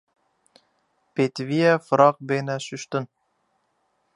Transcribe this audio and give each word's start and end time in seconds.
Pêdivî 1.13 1.59
ye 1.65 1.73
firaq 1.87 2.15
bêne 2.27 2.57
şuştin 2.65 3.05